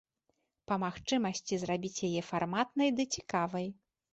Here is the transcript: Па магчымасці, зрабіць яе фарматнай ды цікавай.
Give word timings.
Па 0.69 0.77
магчымасці, 0.83 1.59
зрабіць 1.65 2.03
яе 2.09 2.21
фарматнай 2.31 2.89
ды 2.99 3.09
цікавай. 3.19 3.71